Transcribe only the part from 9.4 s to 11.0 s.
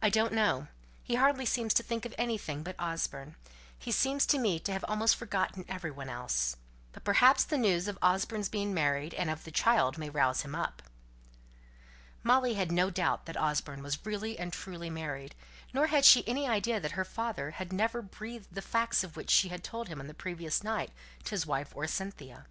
the child, may rouse him up."